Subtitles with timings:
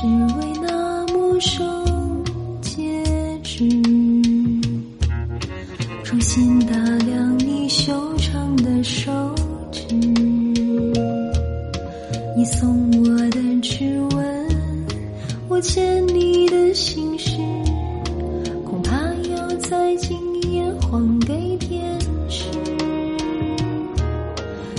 [0.00, 0.06] 只
[0.36, 2.24] 为那陌生
[2.60, 3.02] 戒
[3.42, 3.68] 指
[6.04, 6.72] 重新打
[7.04, 9.10] 量你修长的手
[9.72, 9.82] 指
[12.36, 14.37] 你送我的指纹
[15.58, 17.36] 我牵你的心事，
[18.64, 18.96] 恐怕
[19.28, 20.16] 要在今
[20.52, 22.44] 夜还给天使。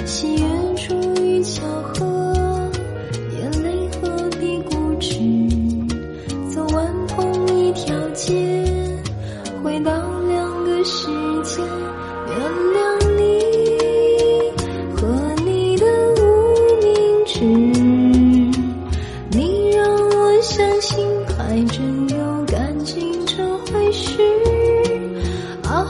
[0.06, 2.72] 喜悦出于巧合，
[3.42, 5.20] 眼泪何必固执？
[6.50, 8.34] 走完同一条街，
[9.62, 9.92] 回到
[10.30, 11.08] 两个世
[11.44, 11.62] 界，
[12.30, 12.69] 原来
[20.50, 24.20] 相信还真有感情这回事
[25.62, 25.86] 啊！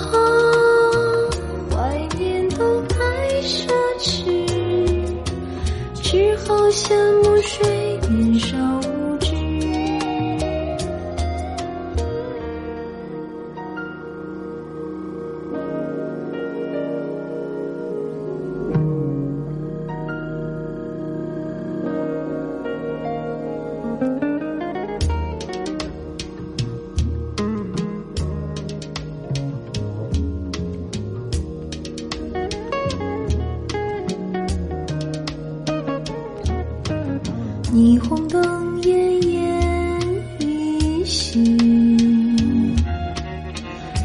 [37.71, 38.89] 霓虹灯奄
[39.21, 39.99] 奄
[40.39, 41.45] 一息，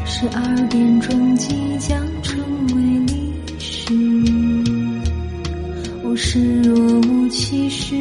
[0.05, 2.39] 十二点钟即将成
[2.75, 3.91] 为历史。
[6.03, 7.95] 我视若无其事，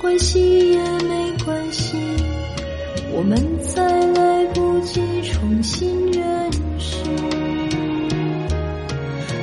[0.00, 1.96] 关系也没关系，
[3.12, 7.02] 我们再来不及重新认识。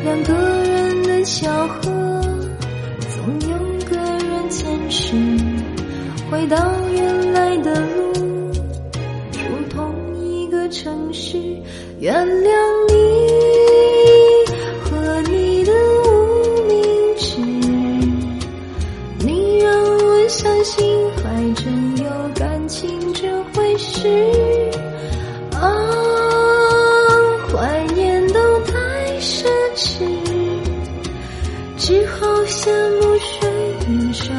[0.06, 1.92] 两个人的巧合，
[6.44, 6.58] 回到
[6.92, 8.12] 原来的路，
[9.32, 9.40] 住
[9.70, 11.38] 同一个城市，
[12.02, 12.52] 原谅
[12.90, 12.94] 你
[14.84, 15.72] 和你的
[16.04, 17.40] 无名指，
[19.20, 23.22] 你让我相信还真有感情这
[23.54, 24.10] 回事
[25.54, 25.64] 啊！
[27.54, 30.04] 怀念都太奢侈，
[31.78, 33.48] 只好羡慕谁
[33.88, 34.34] 年少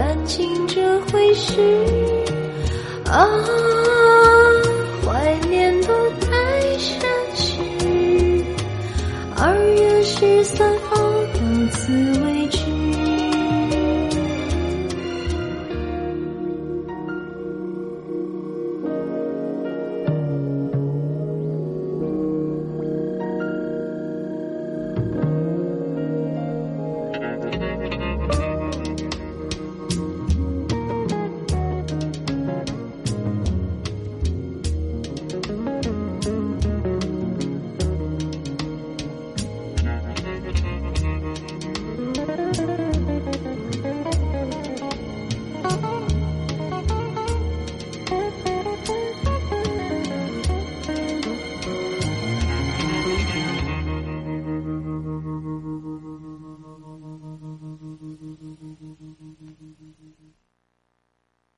[0.00, 1.60] 感情这回事
[3.04, 3.28] 啊！
[5.04, 5.88] 怀念都
[6.20, 6.30] 太
[6.78, 7.04] 奢
[7.36, 8.42] 侈，
[9.36, 11.40] 二月十三号到
[11.72, 11.92] 此
[12.24, 12.59] 为止。